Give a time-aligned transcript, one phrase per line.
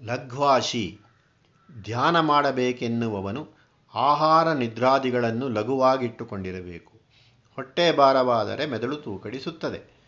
[0.00, 1.00] ಲಘ್ವಾಶಿ,
[1.82, 3.48] ಧ್ಯಾನ ಮಾಡಬೇಕೆನ್ನುವವನು
[3.94, 6.92] ಆಹಾರ ನಿದ್ರಾದಿಗಳನ್ನು ಲಘುವಾಗಿಟ್ಟುಕೊಂಡಿರಬೇಕು.
[7.54, 9.98] ಹೊಟ್ಟೆ ಭಾರವಾದರೆ ಮೆದುಳು ತೂಕಡಿಸುತ್ತದೆ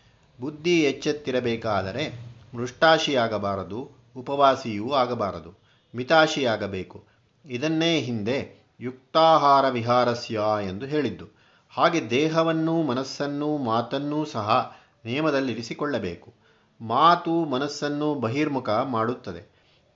[0.41, 5.53] ಬುದ್ಧಿ ಎಚ್ಚೆತ್ತಿರಬೇಕಾದರೆ ಮೃಷ್ಟಾಶಿಯಾಗಬಾರದು, ಉಪವಾಸಿಯೂ ಆಗಬಾರದು,
[5.95, 7.03] ಮಿತಾಶಿಯಾಗಬೇಕು.
[7.45, 11.25] ಇದನ್ನೇ ಹಿಂದೆ ಯುಕ್ತಾಹಾರ ವಿಹಾರಸ್ಯ ಎಂದು ಹೇಳಿದ್ದು.
[11.69, 16.33] ಹಾಗೆ ದೇಹವನ್ನೂ ಮನಸ್ಸನ್ನೂ ಮಾತನ್ನೂ ಸಹ ನಿಯಮದಲ್ಲಿರಿಸಿಕೊಳ್ಳಬೇಕು.
[16.81, 19.50] ಮಾತು ಮನಸ್ಸನ್ನು ಬಹಿರ್ಮುಖ ಮಾಡುತ್ತದೆ.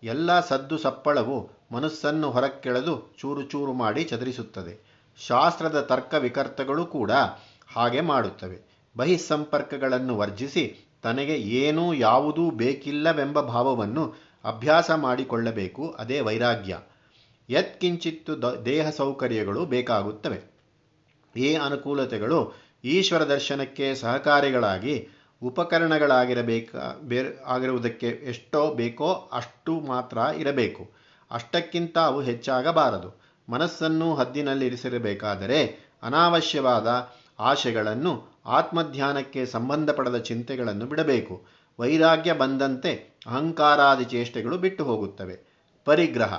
[0.05, 4.73] ಎಲ್ಲ ಸದ್ದು ಸಪ್ಪಳವು ಮನಸ್ಸನ್ನು ಹೊರಕ್ಕೆಳೆದು ಚೂರು ಚೂರು ಮಾಡಿ ಚದರಿಸುತ್ತದೆ.
[5.27, 7.11] ಶಾಸ್ತ್ರದ ತರ್ಕ ವಿಕರ್ತಗಳು ಕೂಡ
[7.75, 8.59] ಹಾಗೆ ಮಾಡುತ್ತವೆ.
[8.97, 10.65] ಬಹಿಸ್ಸಂಪರ್ಕಗಳನ್ನು ವರ್ಜಿಸಿ
[11.03, 15.95] ತನಗೆ ಏನೂ ಯಾವುದೂ ಬೇಕಿಲ್ಲವೆಂಬ ಭಾವವನ್ನು ಅಭ್ಯಾಸ ಮಾಡಿಕೊಳ್ಳಬೇಕು.
[15.99, 16.79] ಅದೇ ವೈರಾಗ್ಯ.
[17.49, 20.41] ಯತ್ಕಿಂಚಿತ್ತು ದೇಹ ಸೌಕರ್ಯಗಳು ಬೇಕಾಗುತ್ತವೆ.
[21.37, 25.07] ಈ ಅನುಕೂಲತೆಗಳು ಈಶ್ವರ ದರ್ಶನಕ್ಕೆ ಸಹಕಾರಿಗಳಾಗಿ
[25.41, 30.89] ಉಪಕರಣಗಳಾಗಿರಬೇಕ, ಬೇರೆ, ಆಗಿರುವುದಕ್ಕೆ ಎಷ್ಟೋ ಬೇಕೋ ಅಷ್ಟು ಮಾತ್ರ ಇರಬೇಕು.
[31.31, 33.21] ಅಷ್ಟಕ್ಕಿಂತ ಅವು ಹೆಚ್ಚಾಗಬಾರದು.
[33.49, 41.45] ಮನಸ್ಸನ್ನು ಹದ್ದಿನಲ್ಲಿರಿಸಿರಬೇಕಾದರೆ ಅನಾವಶ್ಯವಾದ ಆಶೆಗಳನ್ನು ಆತ್ಮಧ್ಯಾನಕ್ಕೆ ಸಂಬಂಧಪಡದ ಚಿಂತೆಗಳನ್ನು ಬಿಡಬೇಕು.
[41.79, 45.39] ವೈರಾಗ್ಯ ಬಂದಂತೆ ಅಹಂಕಾರಾದಿ ಚೇಷ್ಟೆಗಳು ಬಿಟ್ಟು ಹೋಗುತ್ತವೆ
[45.85, 46.33] ಪರಿಗ್ರಹ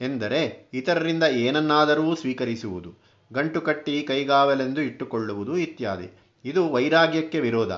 [0.00, 2.94] ಎಂದರೆ ಇತರರಿಂದ ಏನನ್ನಾದರೂ ಸ್ವೀಕರಿಸುವುದು
[3.32, 6.18] ಗಂಟು ಕಟ್ಟಿ ಕೈಗಾವಲೆಂದು ಇಟ್ಟುಕೊಳ್ಳುವುದು ಇತ್ಯಾದಿ.
[6.44, 7.72] ಇದು ವೈರಾಗ್ಯಕ್ಕೆ ವಿರೋಧ.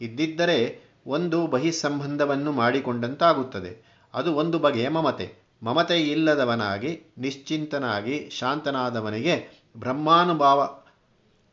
[0.00, 4.00] ಇದ್ದಿದ್ದರೆ ಒಂದು ಬಹಿಸ್ಸಂಬಂಧವನ್ನು ಮಾಡಿಕೊಂಡಂತಾಗುತ್ತದೆ.
[4.14, 5.34] ಅದು ಒಂದು ಬಗೆಯ ಮಮತೆ.
[5.62, 10.78] ಮಮತೆ ಇಲ್ಲದವನಾಗಿ, ನಿಶ್ಚಿಂತನಾಗಿ, ಶಾಂತನಾದವನಿಗೆ ಬ್ರಹ್ಮಾನುಭಾವ,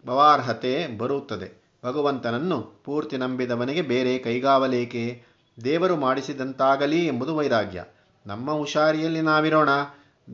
[0.06, 1.66] ಭವಾರ್ಹತೆ ಬರುತ್ತದೆ.
[1.86, 5.24] ಭಗವಂತನನ್ನು ಪೂರ್ತಿ ನಂಬಿದವನಿಗೆ ಬೇರೆ ಕೈಗಾವಲೇಕೆ?
[5.64, 7.84] ದೇವರು ಮಾಡಿಸಿದಂತಾಗಲಿ ಎಂಬುದು ವೈರಾಗ್ಯ.
[8.28, 9.70] ನಮ್ಮ ಹುಷಾರಿಯಲ್ಲಿ ನಾವಿರೋಣ.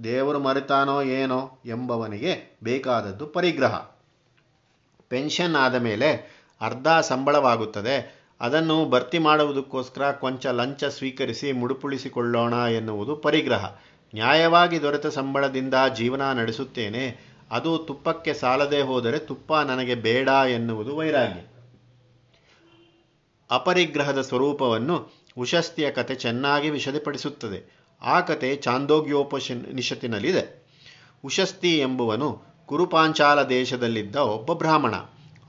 [0.04, 3.76] ದೇವರು ಮರೆತಾನೋ ಏನೋ ಎಂಬವನಿಗೆ ಬೇಕಾದದ್ದು ಪರಿಗ್ರಹ.
[5.10, 8.22] ಪೆನ್ಷನ್ ಆದ ಮೇಲೆ ಅರ್ಧ ಸಂಬಳವಾಗುತ್ತದೆ.
[8.42, 13.76] ಅದನ್ನು ಭರ್ತಿ ಮಾಡುವುದಕ್ಕೋಸ್ಕರ ಕೊಂಚ ಲಂಚ ಸ್ವೀಕರಿಸಿ ಮುಡುಪುಳಿಸಿಕೊಳ್ಳೋಣ ಎನ್ನುವುದು ಪರಿಗ್ರಹ.
[14.14, 17.32] ನ್ಯಾಯವಾಗಿ ದೊರೆತ ಸಂಬಳದಿಂದ ಜೀವನ ನಡೆಸುತ್ತೇನೆ.
[17.52, 21.42] ಅದು ತುಪ್ಪಕ್ಕೆ ಸಾಲದೆ ಹೋದರೆ ತುಪ್ಪ ನನಗೆ ಬೇಡ ಎನ್ನುವುದು ವೈರಾಗ್ಯ.
[23.52, 30.72] ಅಪರಿಗ್ರಹದ ಸ್ವರೂಪವನ್ನು ಉಶಸ್ತಿಯ ಕತೆ ಚೆನ್ನಾಗಿ ವಿಶದಪಡಿಸುತ್ತದೆ ಆ ಕತೆ ಚಾಂದೋಗ್ಯೋಪನಿಷತ್ತಿನಲ್ಲಿದೆ.
[31.26, 34.94] ಉಶಸ್ತಿ ಎಂಬುವನು ಕುರುಪಾಂಚಾಲ ದೇಶದಲ್ಲಿದ್ದ ಒಬ್ಬ ಬ್ರಾಹ್ಮಣ.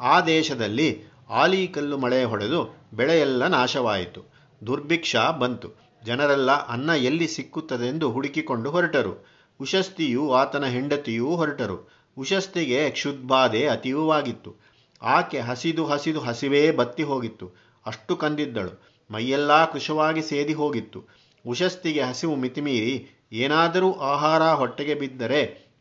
[0.03, 4.33] ಆ ದೇಶದಲ್ಲಿ ಆಲಿಕಲ್ಲು ಮಳೆ ಹೊಡೆದು ಬೆಳೆಯೆಲ್ಲ ನಾಶವಾಯಿತು.
[4.67, 5.69] ದುರ್ಭಿಕ್ಷ ಬಂತು.
[6.05, 9.27] ಜನರೆಲ್ಲ ಅನ್ನ ಎಲ್ಲಿ ಸಿಕ್ಕುತ್ತದೆಂದು ಹುಡುಕಿಕೊಂಡು ಹೊರಟರು.
[9.61, 11.91] ಉಶಸ್ತಿಯು ಆತನ ಹೆಂಡತಿಯೂ ಹೊರಟರು.
[12.19, 14.57] ಉಶಸ್ತಿಗೆ ಕ್ಷುದ್ಬಾಧೆ ಅತೀವವಾಗಿತ್ತು.
[15.03, 17.53] ಆಕೆ ಹಸಿದು ಹಸಿದು ಹಸಿವೇ ಬತ್ತಿ ಹೋಗಿತ್ತು.
[17.87, 18.93] ಅಷ್ಟು ಕಂದಿದ್ದಳು.
[19.11, 21.05] ಮೈಯೆಲ್ಲ ಕೃಶವಾಗಿ ಸೇದಿ ಹೋಗಿತ್ತು.
[21.47, 25.73] ಉಶಸ್ತಿಗೆ ಹಸಿವು ಮಿತಿಮೀರಿ ಏನಾದರೂ ಆಹಾರ ಹೊಟ್ಟೆಗೆ ಬಿದ್ದರೆ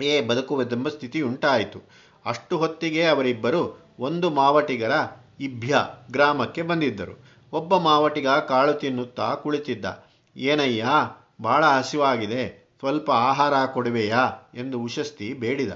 [0.00, 1.82] ಏ ಬದುಕುವುದೆಂಬ ಸ್ಥಿತಿ ಉಂಟಾಯಿತು
[2.26, 4.92] ಅಷ್ಟು ಹೊತ್ತಿಗೆ ಅವರಿಬ್ಬರು ಒಂದು ಮಾವಟಿಗರ
[5.40, 5.76] ಇಭ್ಯ
[6.12, 7.24] ಗ್ರಾಮಕ್ಕೆ ಬಂದಿದ್ದರು.
[7.52, 10.04] ಒಬ್ಬ ಮಾವಟಿಗ ಕಾಳು ತಿನ್ನುತ್ತಾ ಕುಳಿತಿದ್ದ.
[10.36, 10.86] ಏನಯ್ಯ
[11.42, 14.50] ಬಹಳ ಹಸಿವಾಗಿದೆ, ಸ್ವಲ್ಪ ಆಹಾರ ಕೊಡುವೆಯಾ?
[14.54, 15.72] ಎಂದು ಉಶಸ್ತಿ ಬೇಡಿದ.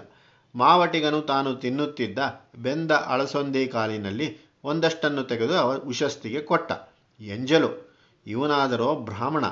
[0.54, 2.18] ಮಾವಟಿಗನು ತಾನು ತಿನ್ನುತ್ತಿದ್ದ
[2.58, 6.72] ಬೆಂದ ಅಳಸೊಂದಿ ಕಾಲಿನಲ್ಲಿ ಒಂದಷ್ಟನ್ನು ತೆಗೆದು ಅವ ಉಶಸ್ತಿಗೆ ಕೊಟ್ಟ.
[7.20, 7.96] ಎಂಜಲು,
[8.26, 9.44] ಇವನಾದರೋ ಬ್ರಾಹ್ಮಣ.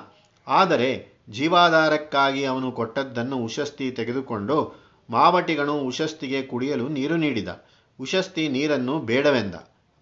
[0.47, 7.49] ಆದರೆ ಜೀವಾಧಾರಕ್ಕಾಗಿ ಅವನು ಕೊಟ್ಟದ್ದನ್ನು ಉಶಸ್ತಿ ತೆಗೆದುಕೊಂಡು ಮಾವಟಿಗನು ಉಶಸ್ತಿಗೆ ಕುಡಿಯಲು ನೀರು ನೀಡಿದ.
[8.01, 9.55] ಉಶಸ್ತಿ ನೀರನ್ನು ಬೇಡವೆಂದ.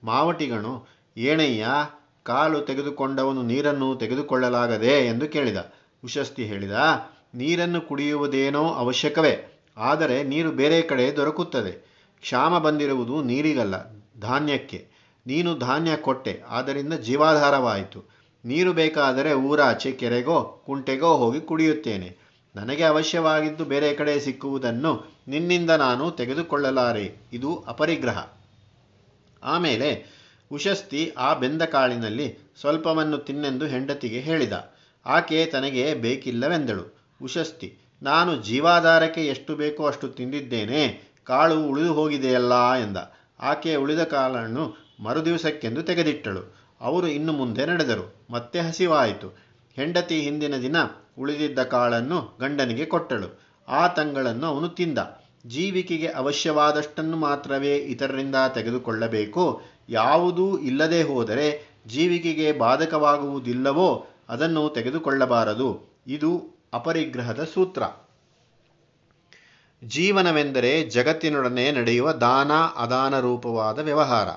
[0.05, 0.87] ಮಾವಟಿಗನು
[1.17, 1.67] ಏಣಯ್ಯ,
[2.23, 5.73] ಕಾಲು ತೆಗೆದುಕೊಂಡವನು ನೀರನ್ನು ತೆಗೆದುಕೊಳ್ಳಲಾಗದೆ ಎಂದು ಕೇಳಿದ.
[6.05, 6.73] ಉಶಸ್ತಿ ಹೇಳಿದ,
[7.35, 11.73] ನೀರನ್ನು ಕುಡಿಯುವುದೇನೋ ಅವಶ್ಯಕವೇ, ಆದರೆ ನೀರು ಬೇರೆ ಕಡೆ ದೊರಕುತ್ತದೆ.
[12.21, 13.75] ಕ್ಷಾಮ ಬಂದಿರುವುದು ನೀರಿಗಲ್ಲ,
[14.21, 14.87] ಧಾನ್ಯಕ್ಕೆ.
[15.27, 18.01] ನೀನು ಧಾನ್ಯ ಕೊಟ್ಟೆ, ಆದ್ದರಿಂದ ಜೀವಾಧಾರವಾಯಿತು.
[18.45, 22.22] ನೀರು ಬೇಕಾದರೆ ಊರಾಚೆ, ಕೆರೆಗೋ, ಕುಂಟೆಗೋ ಹೋಗಿ ಕುಡಿಯುತ್ತೇನೆ.
[22.55, 27.17] ನನಗೆ ಅವಶ್ಯವಾಗಿದ್ದು ಬೇರೆ ಕಡೆ ಸಿಕ್ಕುವುದನ್ನು ನಿನ್ನಿಂದ ನಾನು ತೆಗೆದುಕೊಳ್ಳಲಾರೆ.
[27.33, 28.27] ಇದು ಅಪರಿಗ್ರಹ.
[29.43, 30.07] ಆಮೇಲೆ
[30.53, 34.73] ಉಶಸ್ತಿ ಆ ಬೆಂದ ಕಾಳಿನಲ್ಲಿ ಸ್ವಲ್ಪವನ್ನು ತಿನ್ನೆಂದು ಹೆಂಡತಿಗೆ ಹೇಳಿದ.
[35.07, 37.09] ಆಕೆ ತನಗೆ ಬೇಕಿಲ್ಲವೆಂದಳು.
[37.23, 41.13] ಉಶಸ್ತಿ ನಾನು ಜೀವಾಧಾರಕ್ಕೆ ಎಷ್ಟು ಬೇಕೋ ಅಷ್ಟು ತಿಂದಿದ್ದೇನೆ.
[41.25, 42.97] ಕಾಳು ಉಳಿದು ಹೋಗಿದೆಯಲ್ಲ ಎಂದ.
[43.41, 46.57] ಆಕೆ ಉಳಿದ ಕಾಳನ್ನು ಮರುದಿವಸಕ್ಕೆಂದು ತೆಗೆದಿಟ್ಟಳು.
[46.81, 48.27] ಅವರು ಇನ್ನು ಮುಂದೆ ನಡೆದರು.
[48.31, 49.39] ಮತ್ತೆ ಹಸಿವಾಯಿತು.
[49.75, 50.77] ಹೆಂಡತಿ ಹಿಂದಿನ ದಿನ
[51.19, 53.41] ಉಳಿದಿದ್ದ ಕಾಳನ್ನು ಗಂಡನಿಗೆ ಕೊಟ್ಟಳು.
[53.69, 54.99] ಆ ತಂಗಳನ್ನು ಅವನು ತಿಂದ.
[55.47, 59.63] ಜೀವಿಕೆಗೆ ಅವಶ್ಯವಾದಷ್ಟನ್ನು ಮಾತ್ರವೇ ಇತರರಿಂದ ತೆಗೆದುಕೊಳ್ಳಬೇಕು.
[59.89, 66.01] ಯಾವುದೂ ಇಲ್ಲದೆ ಹೋದರೆ ಜೀವಿಕೆಗೆ ಬಾಧಕವಾಗುವುದಿಲ್ಲವೋ ಅದನ್ನು ತೆಗೆದುಕೊಳ್ಳಬಾರದು.
[66.07, 67.83] ಇದು ಅಪರಿಗ್ರಹದ ಸೂತ್ರ.
[69.85, 74.29] ಜೀವನವೆಂದರೆ ಜಗತ್ತಿನೊಡನೆ ನಡೆಯುವ ದಾನ ಅದಾನ ರೂಪವಾದ ವ್ಯವಹಾರ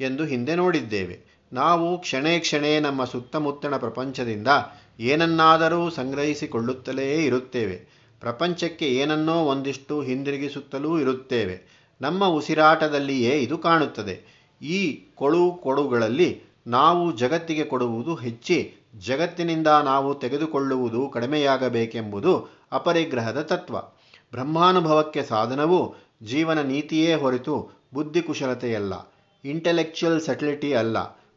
[0.00, 1.32] ಎಂದು ಹಿಂದೆ ನೋಡಿದ್ದೇವೆ.
[1.52, 4.48] ನಾವು ಕ್ಷಣೇ ಕ್ಷಣೇ ನಮ್ಮ ಸುತ್ತಮುತ್ತಣ ಪ್ರಪಂಚದಿಂದ
[5.00, 8.02] ಏನನ್ನಾದರೂ ಸಂಗ್ರಹಿಸಿಕೊಳ್ಳುತ್ತಲೇ ಇರುತ್ತೇವೆ.
[8.20, 11.82] ಪ್ರಪಂಚಕ್ಕೆ ಏನನ್ನೋ ಒಂದಿಷ್ಟು ಹಿಂದಿರುಗಿಸುತ್ತಲೂ ಇರುತ್ತೇವೆ.
[12.00, 14.42] ನಮ್ಮ ಉಸಿರಾಟದಲ್ಲಿಯೇ ಇದು ಕಾಣುತ್ತದೆ.
[14.62, 18.74] ಈ ಕೊಳು ಕೊಡುಗಳಲ್ಲಿ ನಾವು ಜಗತ್ತಿಗೆ ಕೊಡುವುದು ಹೆಚ್ಚಿ.
[18.98, 23.80] ಜಗತ್ತಿನಿಂದ ನಾವು ತೆಗೆದುಕೊಳ್ಳುವುದು ಕಡಿಮೆಯಾಗಬೇಕೆಂಬುದು ಅಪರಿಗ್ರಹದ ತತ್ವ.
[24.32, 29.12] ಬ್ರಹ್ಮಾನುಭವಕ್ಕೆ ಸಾಧನವು ಜೀವನ ನೀತಿಯೇ ಹೊರತು ಬುದ್ಧಿಕುಶಲತೆಯಲ್ಲ.
[29.44, 30.96] ಇಂಟೆಲೆಕ್ಚುಯಲ್ ಸೆಟಿಲಿಟಿ ಅಲ್ಲ.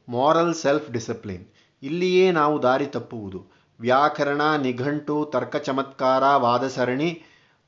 [0.09, 1.45] ಮಾರಲ್ ಸೆಲ್ಫ್ ಡಿಸಿಪ್ಲಿನ್
[1.85, 3.45] ಇಲ್ಲಿಯೇ ನಾವು ದಾರಿ ತಪ್ಪುವುದು.
[3.79, 7.23] ವ್ಯಾಕರಣ, ನಿಘಂಟು ತರ್ಕ ಚಮತ್ಕಾರ ವಾದಸರಣಿ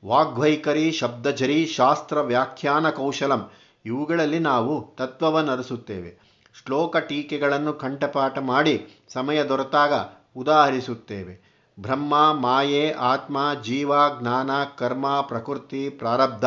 [0.06, 3.50] ವಾಗ್ವೈಖರಿ ಶಬ್ದಜರಿ, ಶಾಸ್ತ್ರ, ವ್ಯಾಖ್ಯಾನ, ಕೌಶಲಂ
[3.84, 6.18] ಇವುಗಳಲ್ಲಿ ನಾವು ತತ್ವವನ್ನರಿಸುತ್ತೇವೆ.
[6.64, 9.92] ಶ್ಲೋಕ ಟೀಕೆಗಳನ್ನು ಕಂಠಪಾಠ ಮಾಡಿ ಸಮಯ ದೊರೆತಾಗ
[10.36, 11.48] ಉದಾಹರಿಸುತ್ತೇವೆ.
[11.80, 16.44] ಬ್ರಹ್ಮ, ಮಾಯೆ, ಆತ್ಮ, ಜೀವ, ಜ್ಞಾನ, ಕರ್ಮ, ಪ್ರಕೃತಿ, ಪ್ರಾರಬ್ಧ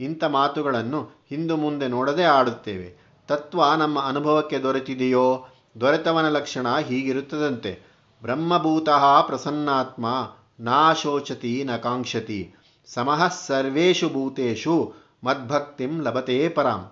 [0.00, 3.08] ಇಂಥ ಮಾತುಗಳನ್ನು ಹಿಂದು ಮುಂದೆ ನೋಡದೆ ಆಡುತ್ತೇವೆ.
[3.28, 5.46] ತತ್ವ ನಮ್ಮ ಅನುಭವಕ್ಕೆ ದೊರೆತಿದೆಯೋ?
[5.80, 7.82] ದೊರೆತವನ ಲಕ್ಷಣ ಹೀಗಿರುತ್ತದಂತೆ.
[8.22, 10.06] ಬ್ರಹ್ಮಭೂತಃ ಪ್ರಸನ್ನಾತ್ಮ
[10.60, 12.54] ನಾಶೋಚತಿ ನ ಕಾಂಕ್ಷತಿ.
[12.86, 14.94] ಸಮಃ ಸರ್ವೇಷು ಭೂತೇಷು,
[15.24, 16.90] ಮದ್ಭಕ್ತಿಂ ಲಭತೆ ಪರಾಂ.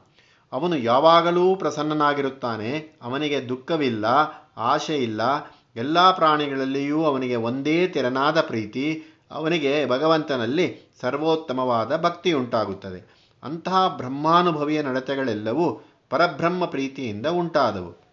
[0.53, 4.05] ಅವನು ಯಾವಾಗಲೂ ಪ್ರಸನ್ನನಾಗಿರುತ್ತಾನೆ, ಅವನಿಗೆ ದುಃಖವಿಲ್ಲ
[4.57, 5.21] ಆಶೆ ಇಲ್ಲ
[5.77, 16.65] ಎಲ್ಲ ಪ್ರಾಣಿಗಳಲ್ಲಿಯೂ ಅವನಿಗೆ ಒಂದೇ ತೆರನಾದ ಪ್ರೀತಿ, ಅವನಿಗೆ ಭಗವಂತನಲ್ಲಿ ಸರ್ವೋತ್ತಮವಾದ ಭಕ್ತಿ ಉಂಟಾಗುತ್ತದೆ ಅಂತಹ ಬ್ರಹ್ಮಾನುಭವಿಯ ನಡತೆಗಳೆಲ್ಲವೂ ಪರಬ್ರಹ್ಮ
[16.65, 18.06] ಪ್ರೀತಿಯಿಂದ ಉಂಟಾದವು.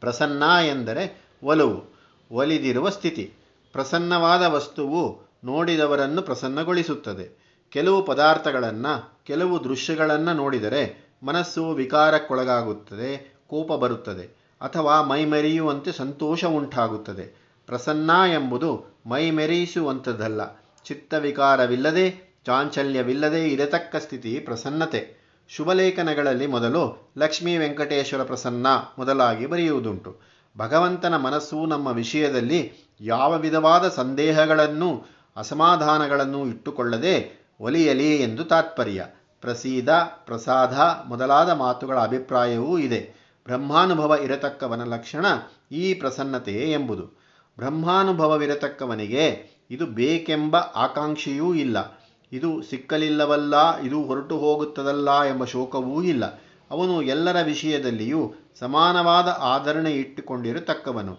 [0.00, 1.98] ಪ್ರಸನ್ನ ಎಂದರೆ ಒಲವು,
[2.30, 3.32] ಒಲಿದಿರುವ ಸ್ಥಿತಿ.
[3.72, 7.58] ಪ್ರಸನ್ನವಾದ ವಸ್ತುವು ನೋಡಿದವರನ್ನು ಪ್ರಸನ್ನಗೊಳಿಸುತ್ತದೆ.
[7.70, 17.48] ಕೆಲವು ಪದಾರ್ಥಗಳನ್ನು, ಕೆಲವು ದೃಶ್ಯಗಳನ್ನು ನೋಡಿದರೆ ಮನಸ್ಸು ವಿಕಾರಕ್ಕೊಳಗಾಗುತ್ತದೆ, ಕೋಪ ಬರುತ್ತದೆ ಅಥವಾ ಮೈಮೆರೆಯುವಂತೆ ಸಂತೋಷ ಉಂಟಾಗುತ್ತದೆ.
[17.66, 20.40] ಪ್ರಸನ್ನ ಎಂಬುದು ಮೈಮೆರೆಯಿಸುವಂಥದ್ದಲ್ಲ
[20.84, 25.17] ಚಿತ್ತವಿಕಾರವಿಲ್ಲದೆ, ಚಾಂಚಲ್ಯವಿಲ್ಲದೆ ಇರತಕ್ಕ ಸ್ಥಿತಿ ಪ್ರಸನ್ನತೆ.
[25.48, 28.66] ಶುಭಲೇಖನಗಳಲ್ಲಿ ಮೊದಲು ಲಕ್ಷ್ಮೀ ವೆಂಕಟೇಶ್ವರ ಪ್ರಸನ್ನ
[28.98, 30.20] ಮೊದಲಾಗಿ ಬರೆಯುವುದುಂಟು.
[30.58, 35.06] ಭಗವಂತನ ಮನಸ್ಸು ನಮ್ಮ ವಿಷಯದಲ್ಲಿ ಯಾವ ವಿಧವಾದ ಸಂದೇಹಗಳನ್ನು,
[35.36, 39.06] ಅಸಮಾಧಾನಗಳನ್ನು ಇಟ್ಟುಕೊಳ್ಳದೆ ಒಲಿಯಲಿ ಎಂದು ತಾತ್ಪರ್ಯ.
[39.40, 39.88] ಪ್ರಸೀದ,
[40.24, 43.14] ಪ್ರಸಾದ ಮೊದಲಾದ ಮಾತುಗಳ ಅಭಿಪ್ರಾಯವೂ ಇದೆ.
[43.44, 45.26] ಬ್ರಹ್ಮಾನುಭವ ಇರತಕ್ಕವನ ಲಕ್ಷಣ
[45.72, 47.22] ಈ ಪ್ರಸನ್ನತೆ ಎಂಬುದು.
[47.56, 51.97] ಬ್ರಹ್ಮಾನುಭವವಿರತಕ್ಕವನಿಗೆ ಇದು ಬೇಕೆಂಬ ಆಕಾಂಕ್ಷೆಯೂ ಇಲ್ಲ.
[52.32, 56.24] ಇದು ಸಿಕ್ಕಲಿಲ್ಲವಲ್ಲ, ಇದು ಹೊರಟು ಹೋಗುತ್ತದಲ್ಲ ಎಂಬ ಶೋಕವೂ ಇಲ್ಲ.
[56.70, 61.18] ಅವನು ಎಲ್ಲರ ವಿಷಯದಲ್ಲಿಯೂ ಸಮಾನವಾದ ಆಧರಣೆ ಇಟ್ಟುಕೊಂಡಿರತಕ್ಕವನು.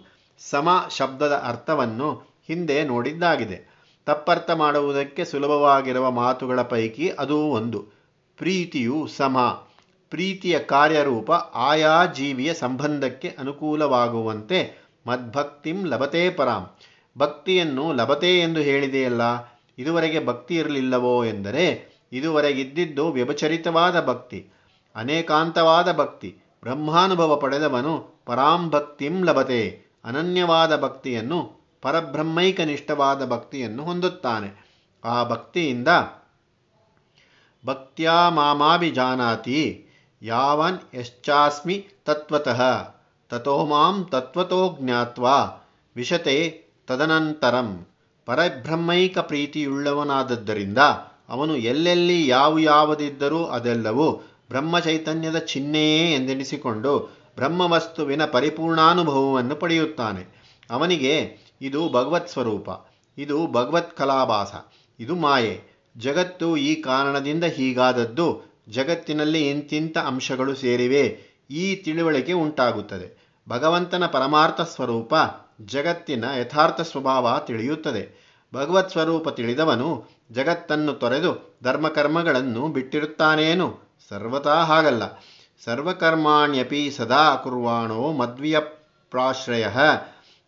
[0.50, 3.80] ಸಮ ಶಬ್ದದ ಅರ್ಥವನ್ನು ಹಿಂದೆ ನೋಡಿದ್ದಾಗಿದೆ.
[4.06, 7.86] ತಪ್ಪರ್ಥ ಮಾಡುವುದಕ್ಕೆ ಸುಲಭವಾಗಿರುವ ಮಾತುಗಳ ಪೈಕಿ ಅದು ಒಂದು.
[8.38, 9.64] ಪ್ರೀತಿಯು ಸಮ.
[10.10, 16.68] ಪ್ರೀತಿಯ ಕಾರ್ಯರೂಪ ಆಯಾ ಜೀವಿಯ ಸಂಬಂಧಕ್ಕೆ ಅನುಕೂಲವಾಗುವಂತೆ ಮದ್ಭಕ್ತಿಂ ಲಭತೆ ಪರಾಂ.
[17.18, 19.22] ಭಕ್ತಿಯನ್ನು ಲಭತೆ ಎಂದು ಹೇಳಿದೆಯಲ್ಲ
[19.80, 21.66] ಇದುವರೆಗೆ ಭಕ್ತಿ ಇರಲಿಲ್ಲವೋ ಎಂದರೆ
[22.12, 24.40] ಇದುವರೆಗಿದ್ದಿದ್ದು ವ್ಯಭಚರಿತವಾದ ಭಕ್ತಿ,
[24.96, 26.30] ಅನೇಕಾಂತವಾದ ಭಕ್ತಿ,
[26.62, 29.62] ಬ್ರಹ್ಮಾನುಭವ ಪಡೆದವನು ಪರಾಂಭಕ್ತಿಂ ಲಭತೆ,
[30.06, 31.40] ಅನನ್ಯವಾದ ಭಕ್ತಿಯನ್ನು,
[31.82, 34.50] ಪರಬ್ರಹ್ಮೈಕನಿಷ್ಠವಾದ ಭಕ್ತಿಯನ್ನು ಹೊಂದುತ್ತಾನೆ.
[35.06, 35.88] ಆ ಭಕ್ತಿಯಿಂದ
[37.66, 39.86] ಭಕ್ತ್ಯಾ ಮಾಮಾಭಿಜಾನಾತಿ,
[40.22, 42.62] ಯಾವನ್ ಯಶ್ಚಾಸ್ಮಿ ತತ್ವತಃ
[43.30, 45.38] ತಥೋ ಮಾಂ ತತ್ವತೋ ಜ್ಞಾತ್ವಾ,
[45.96, 46.38] ವಿಶತೆ
[46.88, 47.86] ತದನಂತರಂ.
[48.30, 50.78] ಪರಬ್ರಹ್ಮೈಕ ಪ್ರೀತಿಯುಳ್ಳವನಾದದ್ದರಿಂದ
[51.30, 54.12] ಅವನು ಎಲ್ಲೆಲ್ಲಿ ಯಾವ ಯಾವುದಿದ್ದರೂ ಅದೆಲ್ಲವೂ
[54.50, 60.24] ಬ್ರಹ್ಮಚೈತನ್ಯದ ಚಿಹ್ನೆಯೇ ಎಂದೆನಿಸಿಕೊಂಡು ಬ್ರಹ್ಮವಸ್ತುವಿನ ಪರಿಪೂರ್ಣಾನುಭವವನ್ನು ಪಡೆಯುತ್ತಾನೆ.
[60.70, 62.70] ಅವನಿಗೆ ಇದು ಭಗವತ್ ಸ್ವರೂಪ,
[63.18, 64.54] ಇದು ಭಗವತ್ ಕಲಾಭಾಸ,
[65.00, 65.62] ಇದು ಮಾಯೆ.
[65.98, 68.28] ಜಗತ್ತು ಈ ಕಾರಣದಿಂದ ಹೀಗಾದದ್ದು,
[68.70, 71.04] ಜಗತ್ತಿನಲ್ಲಿ ಇಂತಿಂಥ ಅಂಶಗಳು ಸೇರಿವೆ,
[71.50, 73.30] ಈ ತಿಳುವಳಿಕೆ ಉಂಟಾಗುತ್ತದೆ.
[73.50, 75.14] ಭಗವಂತನ ಪರಮಾರ್ಥ ಸ್ವರೂಪ
[75.66, 78.30] ಜಗತ್ತಿನ ಯಥಾರ್ಥ ಸ್ವಭಾವ ತಿಳಿಯುತ್ತದೆ.
[78.54, 83.98] ಭಗವತ್ ಸ್ವರೂಪ ತಿಳಿದವನು ಜಗತ್ತನ್ನು ತೊರೆದು ಧರ್ಮಕರ್ಮಗಳನ್ನು ಬಿಟ್ಟಿರುತ್ತಾನೇನು?
[84.10, 85.04] ಸರ್ವತಾ ಹಾಗಲ್ಲ.
[85.66, 88.60] ಸರ್ವಕರ್ಮಾಣ್ಯಪಿ ಸದಾ ಕುರ್ವಾಣೋ ಮದ್ವಿಯ
[89.12, 89.68] ಪ್ರಾಶ್ರಯ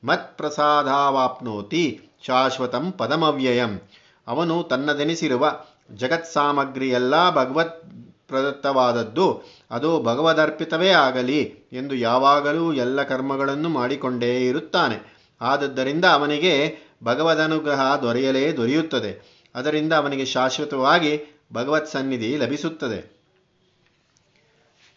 [0.04, 3.82] ಮತ್ಪ್ರಸಾದಾವಾಪ್ನೋತಿ ಶಾಶ್ವತಂ ಪದಮವ್ಯಯಂ.
[4.28, 5.60] ಅವನು ತನ್ನದೆನಿಸಿರುವ
[5.96, 7.84] ಜಗತ್ಸಾಮಗ್ರಿಯೆಲ್ಲ ಭಗವತ್
[8.32, 9.28] ಪ್ರದತ್ತವಾದದ್ದು.
[9.72, 11.42] ಅದು ಭಗವದರ್ಪಿತವೇ ಆಗಲಿ
[11.74, 14.98] ಎಂದು ಯಾವಾಗಲೂ ಎಲ್ಲ ಕರ್ಮಗಳನ್ನು ಮಾಡಿಕೊಂಡೇ ಇರುತ್ತಾನೆ.
[15.42, 16.54] ಆದದ್ದರಿಂದ ಅವನಿಗೆ
[17.04, 19.42] ಭಗವದನುಗ್ರಹ ದೊರೆಯಲೇ ದೊರೆಯುತ್ತದೆ.
[19.56, 21.14] ಅದರಿಂದ ಅವನಿಗೆ ಶಾಶ್ವತವಾಗಿ
[21.54, 23.00] ಭಗವತ್ ಸನ್ನಿಧಿ ಲಭಿಸುತ್ತದೆ.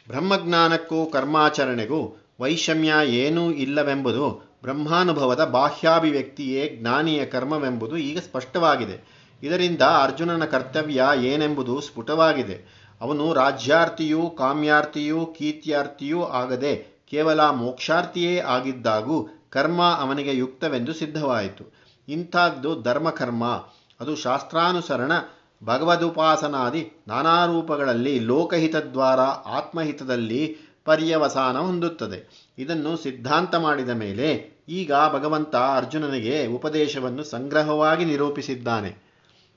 [0.09, 2.01] ಬ್ರಹ್ಮಜ್ಞಾನಕ್ಕೂ ಕರ್ಮಾಚರಣೆಗೂ
[2.41, 8.97] ವೈಷಮ್ಯ ಏನೂ ಇಲ್ಲವೆಂಬುದು ಬ್ರಹ್ಮಾನುಭವದ ಬಾಹ್ಯಾಭಿವ್ಯಕ್ತಿಯೇ ಜ್ಞಾನಿಯ ಕರ್ಮವೆಂಬುದು ಈಗ ಸ್ಪಷ್ಟವಾಗಿದೆ.
[9.43, 12.84] ಇದರಿಂದ ಅರ್ಜುನನ ಕರ್ತವ್ಯ ಏನೆಂಬುದು ಸ್ಫುಟವಾಗಿದೆ.
[13.01, 21.73] ಅವನು ರಾಜ್ಯಾರ್ಥಿಯೂ ಕಾಮ್ಯಾರ್ಥಿಯೂ ಕೀರ್ತ್ಯಾರ್ಥಿಯೂ ಆಗದೆ ಕೇವಲ ಮೋಕ್ಷಾರ್ಥಿಯೇ ಆಗಿದ್ದಾಗೂ ಕರ್ಮ ಅವನಿಗೆ ಯುಕ್ತವೆಂದು ಸಿದ್ಧವಾಯಿತು.
[22.09, 23.45] ಇಂಥದ್ದು ಧರ್ಮಕರ್ಮ,
[24.01, 25.13] ಅದು ಶಾಸ್ತ್ರಾನುಸರಣ,
[25.65, 32.51] ಭಗವದುಪಾಸನಾದಿ ನಾನಾ ರೂಪಗಳಲ್ಲಿ ಲೋಕಹಿತದ್ವಾರ ಆತ್ಮಹಿತದಲ್ಲಿ ಪರ್ಯವಸಾನ ಹೊಂದುತ್ತದೆ.
[32.59, 38.91] ಇದನ್ನು ಸಿದ್ಧಾಂತ ಮಾಡಿದ ಮೇಲೆ ಈಗ ಭಗವಂತ ಅರ್ಜುನನಿಗೆ ಉಪದೇಶವನ್ನು ಸಂಗ್ರಹವಾಗಿ ನಿರೂಪಿಸಿದ್ದಾನೆ.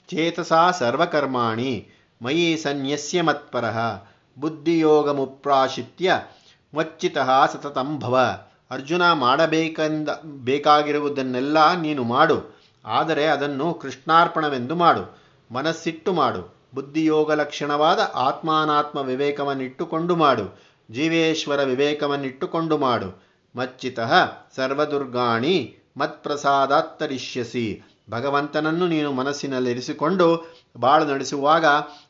[0.09, 1.87] ಚೇತಸಾ ಸರ್ವಕರ್ಮಾಣಿ
[2.21, 3.65] ಮಯಿ ಸನ್ಯಸ್ಯ ಮತ್ಪರ.
[4.39, 6.21] ಬುದ್ಧಿಯೋಗಮುಪ್ರಾಶಿತ್ಯ
[6.73, 8.39] ಮಚ್ಚಿತಃ ಸತತಂಭವ
[8.71, 12.57] ಅರ್ಜುನ ಮಾಡಬೇಕೆಂದ, ಬೇಕಾಗಿರುವುದನ್ನೆಲ್ಲ ನೀನು ಮಾಡು.
[12.85, 15.19] ಆದರೆ ಅದನ್ನು ಕೃಷ್ಣಾರ್ಪಣವೆಂದು ಮಾಡು.
[15.51, 16.57] ಮನಸ್ಸಿಟ್ಟು ಮಾಡು.
[16.75, 20.59] ಬುದ್ಧಿಯೋಗ ಲಕ್ಷಣವಾದ ಆತ್ಮಾನಾತ್ಮ ವಿವೇಕವನ್ನಿಟ್ಟುಕೊಂಡು ಮಾಡು.
[20.91, 23.23] ಜೀವೇಶ್ವರ ವಿವೇಕವನ್ನಿಟ್ಟುಕೊಂಡು ಮಾಡು.
[23.55, 24.13] ಮಚ್ಚಿತಃ
[24.55, 27.96] ಸರ್ವದುರ್ಗಾಣಿ ಮತ್ಪ್ರಸಾದಾತ್ತರಿಷ್ಯಸಿ.
[28.09, 31.65] ಭಗವಂತನನ್ನು ನೀನು ಮನಸ್ಸಿನಲ್ಲಿರಿಸಿಕೊಂಡು ಬಾಳು ನಡೆಸುವಾಗ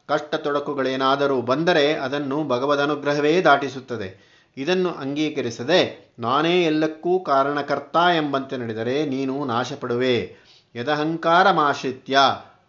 [0.08, 4.28] ಕಷ್ಟ ತೊಡಕುಗಳೇನಾದರೂ ಬಂದರೆ ಅದನ್ನು ಭಗವದನುಗ್ರಹವೇ ದಾಟಿಸುತ್ತದೆ.
[4.58, 10.36] ಇದನ್ನು ಅಂಗೀಕರಿಸದೆ ನಾನೇ ಎಲ್ಲಕ್ಕೂ ಕಾರಣಕರ್ತ ಎಂಬಂತೆ ನಡೆದರೆ ನೀನು ನಾಶಪಡುವೆ.
[10.76, 12.18] ಯದಹಂಕಾರಮಾಶ್ರಿತ್ಯ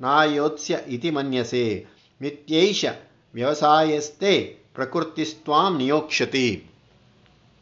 [0.01, 1.87] ನಾಯೋತ್ಸ್ಯ ಇತಿ ಮನ್ಯಸೆ.
[2.23, 2.85] ಮಿತ್ಯೈಷ
[3.35, 6.65] ವ್ಯವಸಾಯಸ್ಥೆ ಪ್ರಕೃತಿಸ್ತ್ವಾಂ ನಿಯೋಕ್ಷತಿ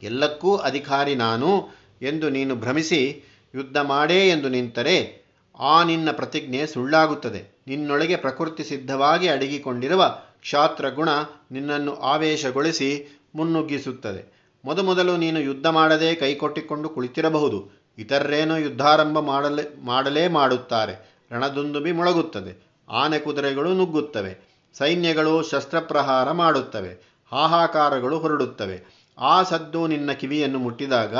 [0.02, 1.68] ಎಲ್ಲಕ್ಕೂ ಅಧಿಕಾರಿ ನಾನು
[2.02, 5.25] ಎಂದು ನೀನು ಭ್ರಮಿಸಿ ಯುದ್ಧ ಮಾಡೇ ಎಂದು ನಿಂತರೆ
[5.58, 7.60] ಆ ನಿನ್ನ ಪ್ರತಿಜ್ಞೆ ಸುಳ್ಳಾಗುತ್ತದೆ.
[7.66, 11.08] ನಿನ್ನೊಳಗೆ ಪ್ರಕೃತಿ ಸಿದ್ಧವಾಗಿ ಅಡಗಿಕೊಂಡಿರುವ ಕ್ಷಾತ್ರಗುಣ
[11.50, 14.36] ನಿನ್ನನ್ನು ಆವೇಶಗೊಳಿಸಿ ಮುನ್ನುಗ್ಗಿಸುತ್ತದೆ.
[14.64, 17.70] ಮೊದಮೊದಲು ನೀನು ಯುದ್ಧ ಮಾಡದೆ ಕೈಕೊಟ್ಟಿಕೊಂಡು ಕುಳಿತಿರಬಹುದು.
[17.98, 21.22] ಇತರರೇನೋ ಯುದ್ಧಾರಂಭ ಮಾಡಲೇ ಮಾಡಲೇ ಮಾಡುತ್ತಾರೆ.
[21.32, 22.66] ರಣದುಂದುಬಿ ಮೊಳಗುತ್ತದೆ.
[22.90, 24.56] ಆನೆ ಕುದುರೆಗಳು ನುಗ್ಗುತ್ತವೆ.
[24.78, 27.20] ಸೈನ್ಯಗಳು ಶಸ್ತ್ರಪ್ರಹಾರ ಮಾಡುತ್ತವೆ.
[27.32, 29.06] ಹಾಹಾಕಾರಗಳು ಹೊರಡುತ್ತವೆ.
[29.18, 31.16] ಆ ಸದ್ದು ನಿನ್ನ ಕಿವಿಯನ್ನು ಮುಟ್ಟಿದಾಗ,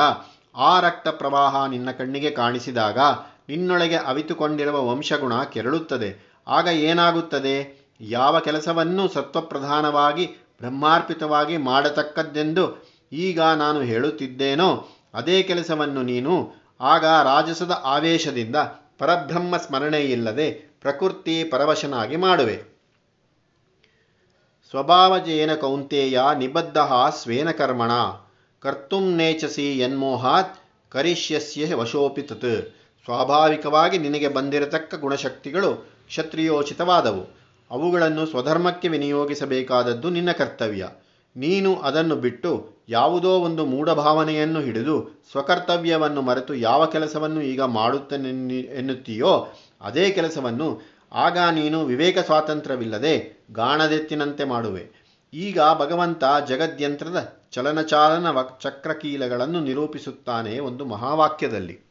[0.57, 2.99] ಆ ರಕ್ತ ಪ್ರವಾಹ ನಿನ್ನ ಕಣ್ಣಿಗೆ ಕಾಣಿಸಿದಾಗ
[3.49, 6.37] ನಿನ್ನೊಳಗೆ ಅವಿತುಕೊಂಡಿರುವ ವಂಶಗುಣ ಕೆರಳುತ್ತದೆ.
[6.49, 7.87] ಆಗ ಏನಾಗುತ್ತದೆ?
[8.01, 18.57] ಯಾವ ಕೆಲಸವನ್ನು ಸತ್ವಪ್ರಧಾನವಾಗಿ, ಬ್ರಹ್ಮಾರ್ಪಿತವಾಗಿ ಮಾಡತಕ್ಕದ್ದೆಂದು ಈಗ ನಾನು ಹೇಳುತ್ತಿದ್ದೇನೋ, ಅದೇ ಕೆಲಸವನ್ನು ನೀನು ಆಗ ರಾಜಸದ ಆವೇಶದಿಂದ
[18.99, 22.77] ಪರಬ್ರಹ್ಮ ಸ್ಮರಣೆಯಿಲ್ಲದೆ ಪ್ರಕೃತಿ ಪರವಶನಾಗಿ ಮಾಡುವೆ.
[24.71, 26.79] ಸ್ವಭಾವಜೇನ ಕೌಂತೆಯ ನಿಬದ್ಧ
[27.11, 27.91] ಸ್ವೇನ ಕರ್ಮಣ.
[28.61, 30.61] ಕರ್ತುಂ ನೇಚಸಿ ಯನ್ಮೋಹಾತ್
[30.91, 32.76] ಕರಿಷ್ಯಸ್ಯ ವಶೋಪಿ ತತ್
[33.07, 35.75] ಸ್ವಾಭಾವಿಕವಾಗಿ ನಿನಗೆ ಬಂದಿರತಕ್ಕ ಗುಣಶಕ್ತಿಗಳು
[36.09, 37.37] ಕ್ಷತ್ರಿಯೋಚಿತವಾದವು.
[37.71, 40.89] ಅವುಗಳನ್ನು ಸ್ವಧರ್ಮಕ್ಕೆ ವಿನಿಯೋಗಿಸಬೇಕಾದದ್ದು ನಿನ್ನ ಕರ್ತವ್ಯ.
[41.37, 49.49] ನೀನು ಅದನ್ನು ಬಿಟ್ಟು ಯಾವುದೋ ಒಂದು ಮೂಢಭಾವನೆಯನ್ನು ಹಿಡಿದು ಸ್ವಕರ್ತವ್ಯವನ್ನು ಮರೆತು ಯಾವ ಕೆಲಸವನ್ನು ಈಗ ಮಾಡುತ್ತೇನೆ ಎನ್ನುತ್ತೀಯೋ
[49.81, 50.81] ಅದೇ ಕೆಲಸವನ್ನು
[51.13, 55.07] ಆಗ ನೀನು ವಿವೇಕ ಸ್ವಾತಂತ್ರ್ಯವಿಲ್ಲದೆ ಗಾಣದೆತ್ತಿನಂತೆ ಮಾಡುವೆ.
[55.35, 58.27] ಈಗ ಭಗವಂತ ಜಗದ್ಯಂತ್ರದ ಚಲನಚಾಲನ
[58.61, 61.86] ಚಕ್ರಕೀಲಗಳನ್ನು ನಿರೂಪಿಸುತ್ತಾನೆ ಒಂದು ಮಹಾವಾಕ್ಯದಲ್ಲಿ.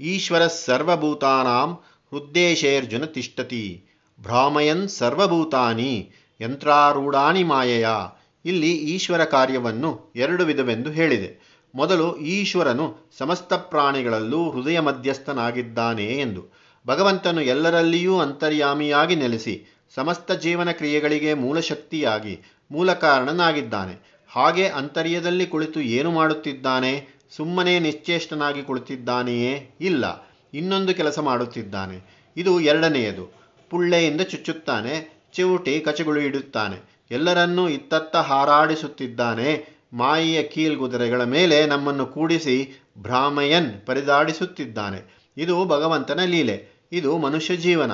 [0.00, 1.74] ಈಶ್ವರ ಸರ್ವಭೂತಾನಾಂ
[2.12, 3.84] ಹೃದ್ದೇಶೇರ್ಜುನ ತಿಷ್ಟತಿ.
[4.20, 7.88] ಭ್ರಾಮಯನ್ ಸರ್ವಭೂತಾನಿ, ಯಂತ್ರಾರೂಢಾನಿ ಮಾಯೆಯ.
[8.44, 11.58] ಇಲ್ಲಿ ಈಶ್ವರ ಕಾರ್ಯವನ್ನು ಎರಡು ವಿಧವೆಂದು ಹೇಳಿದೆ.
[11.74, 16.58] ಮೊದಲು ಈಶ್ವರನು ಸಮಸ್ತ ಪ್ರಾಣಿಗಳಲ್ಲೂ ಹೃದಯ ಮಧ್ಯಸ್ಥನಾಗಿದ್ದಾನೆ ಎಂದು.
[16.86, 22.40] ಭಗವಂತನು ಎಲ್ಲರಲ್ಲಿಯೂ ಅಂತರ್ಯಾಮಿಯಾಗಿ ನೆಲೆಸಿ ಸಮಸ್ತ ಜೀವನ ಕ್ರಿಯೆಗಳಿಗೆ ಮೂಲಶಕ್ತಿಯಾಗಿ
[22.70, 27.17] ಮೂಲ ಕಾರಣನಾಗಿದ್ದಾನೆ ಹಾಗೆ ಅಂತರ್ಯದಲ್ಲಿ ಕುಳಿತು ಏನು ಮಾಡುತ್ತಿದ್ದಾನೆ?
[27.36, 30.04] ಸುಮ್ಮನೆ ನಿಶ್ಚೇಷ್ಟನಾಗಿ ಕುಳಿತಿದ್ದಾನೆಯೇ ಇಲ್ಲ,
[30.54, 31.96] ಇನ್ನೊಂದು ಕೆಲಸ ಮಾಡುತ್ತಿದ್ದಾನೆ.
[32.36, 33.24] ಇದು ಎರಡನೆಯದು.
[33.70, 34.94] ಪುಳ್ಳೆಯಿಂದ ಚುಚ್ಚುತ್ತಾನೆ,
[35.34, 36.78] ಚಿವುಟಿ ಕಚಗುಳು ಇಡುತ್ತಾನೆ.
[37.10, 39.48] ಎಲ್ಲರನ್ನೂ ಇತ್ತತ್ತ ಹಾರಾಡಿಸುತ್ತಿದ್ದಾನೆ.
[39.92, 45.00] ಮಾಯಿಯ ಕೀಲ್ಗುದುರೆಗಳ ಮೇಲೆ ನಮ್ಮನ್ನು ಕೂಡಿಸಿ ಭ್ರಾಮಯನ್ ಪರಿದಾಡಿಸುತ್ತಿದ್ದಾನೆ.
[45.36, 46.56] ಇದು ಭಗವಂತನ ಲೀಲೆ,
[46.92, 47.92] ಇದು ಮನುಷ್ಯ ಜೀವನ.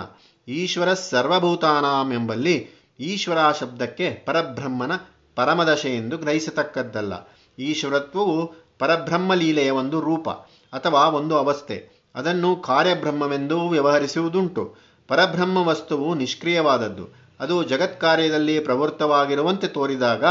[0.49, 2.57] ಈಶ್ವರ ಸರ್ವಭೂತಾನಾಂ ಎಂಬಲ್ಲಿ
[3.01, 4.93] ಈಶ್ವರ ಶಬ್ದಕ್ಕೆ ಪರಬ್ರಹ್ಮನ
[5.37, 7.15] ಪರಮದಶೆ ಎಂದು ಗ್ರಹಿಸತಕ್ಕದ್ದಲ್ಲ.
[7.59, 10.29] ಈಶ್ವರತ್ವವು ಪರಬ್ರಹ್ಮ ಲೀಲೆಯ ಒಂದು ರೂಪ
[10.73, 11.89] ಅಥವಾ ಒಂದು ಅವಸ್ಥೆ.
[12.15, 14.75] ಅದನ್ನು ಕಾರ್ಯಬ್ರಹ್ಮವೆಂದೂ ವ್ಯವಹರಿಸುವುದುಂಟು.
[15.09, 17.09] ಪರಬ್ರಹ್ಮ ವಸ್ತುವು ನಿಷ್ಕ್ರಿಯವಾದದ್ದು.
[17.41, 20.25] ಅದು ಜಗತ್ಕಾರ್ಯದಲ್ಲಿ ಪ್ರವೃತ್ತವಾಗಿರುವಂತೆ ತೋರಿದಾಗ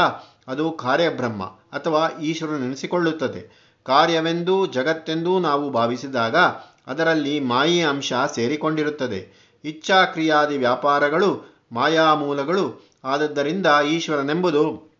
[0.48, 6.36] ಅದು ಕಾರ್ಯಬ್ರಹ್ಮ ಅಥವಾ ಈಶ್ವರನೆನಿಸಿಕೊಳ್ಳುತ್ತದೆ ಕಾರ್ಯವೆಂದೂ ಜಗತ್ತೆಂದೂ ನಾವು ಭಾವಿಸಿದಾಗ
[6.86, 9.50] ಅದರಲ್ಲಿ ಮಾಯಿ ಅಂಶ ಸೇರಿಕೊಂಡಿರುತ್ತದೆ.
[9.64, 14.92] ಇಚ್ಛಾಕ್ರಿಯಾದಿ ವ್ಯಾಪಾರಗಳು, ಮಾಯಾಮೂಲಗಳು ಆದದ್ದರಿಂದ ಈಶ್ವರನೆಂಬುದು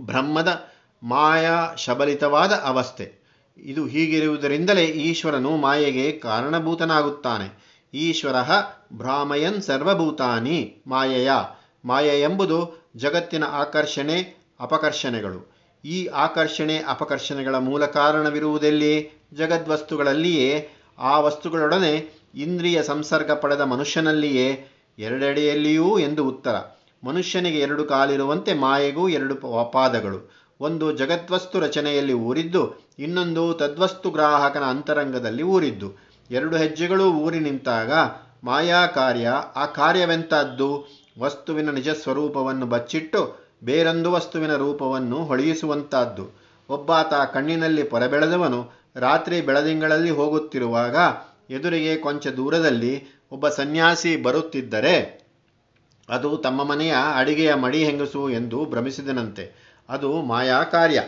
[0.00, 0.73] ಬ್ರಹ್ಮದ
[1.04, 3.24] ಮಾಯಾ ಶಬಲಿತವಾದ ಅವಸ್ಥೆ.
[3.56, 7.64] ಇದು ಹೀಗಿರುವುದರಿಂದಲೇ ಈಶ್ವರನು ಮಾಯೆಗೆ ಕಾರಣಭೂತನಾಗುತ್ತಾನೆ.
[7.94, 8.34] ಈಶ್ವರ
[8.92, 11.30] ಭ್ರಾಮಯನ್ ಸರ್ವಭೂತಾನಿ, ಮಾಯೆಯ.
[11.84, 15.54] ಮಾಯೆ ಎಂಬುದು ಜಗತ್ತಿನ ಆಕರ್ಷಣೆ, ಅಪಕರ್ಷಣೆಗಳು.
[15.84, 19.10] ಈ ಆಕರ್ಷಣೆ, ಅಪಕರ್ಷಣೆಗಳ ಮೂಲ ಕಾರಣವಿರುವುದೆಲ್ಲಿ?
[19.34, 20.68] ಜಗದ್ವಸ್ತುಗಳಲ್ಲಿಯೇ.
[20.98, 24.68] ಆ ವಸ್ತುಗಳೊಡನೆ ಇಂದ್ರಿಯ ಸಂಸರ್ಗ ಪಡೆದ ಮನುಷ್ಯನಲ್ಲಿಯೇ.
[24.98, 26.54] ಎರಡೆಡೆಯಲ್ಲಿಯೂ ಎಂದು ಉತ್ತರ.
[27.04, 29.34] ಮನುಷ್ಯನಿಗೆ ಎರಡು ಕಾಲಿರುವಂತೆ ಮಾಯೆಗೂ ಎರಡು
[29.72, 30.43] ಪಾದಗಳು.
[30.64, 32.62] ಒಂದು ಜಗತ್ವಸ್ತು ರಚನೆಯಲ್ಲಿ ಊರಿದ್ದು,
[32.98, 35.88] ಇನ್ನೊಂದು ತದ್ವಸ್ತು ಗ್ರಾಹಕನ ಅಂತರಂಗದಲ್ಲಿ ಊರಿದ್ದು.
[36.30, 37.92] ಎರಡು ಹೆಜ್ಜೆಗಳು ಊರಿ ನಿಂತಾಗ
[38.44, 40.68] ಮಾಯಾ ಕಾರ್ಯ, ಆ ಕಾರ್ಯವೆಂತದ್ದು
[41.18, 43.20] ವಸ್ತುವಿನ ನಿಜ ಸ್ವರೂಪವನ್ನು ಬಚ್ಚಿಟ್ಟು
[43.64, 46.24] ಬೇರೊಂದು ವಸ್ತುವಿನ ರೂಪವನ್ನು ಹೊಳೆಯಿಸುವಂತಹದ್ದು
[46.68, 48.60] ಒಬ್ಬಾತ ಕಣ್ಣಿನಲ್ಲಿ ಪೊರಬೆಳೆದವನು
[48.96, 50.96] ರಾತ್ರಿ ಬೆಳದಿಂಗಳಲ್ಲಿ ಹೋಗುತ್ತಿರುವಾಗ
[51.50, 52.92] ಎದುರಿಗೆ ಕೊಂಚ ದೂರದಲ್ಲಿ
[53.32, 54.94] ಒಬ್ಬ ಸನ್ಯಾಸಿ ಬರುತ್ತಿದ್ದರೆ,
[56.08, 59.44] ಅದು ತಮ್ಮ ಮನೆಯ ಅಡಿಗೆಯ ಮಡಿ ಹೆಂಗಸು ಎಂದು ಭ್ರಮಿಸಿದನಂತೆ.
[59.88, 61.02] ಅದು ಮಾಯಾ ಕಾರ್ಯ.